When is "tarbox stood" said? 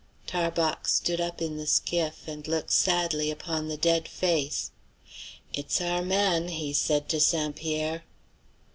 0.25-1.21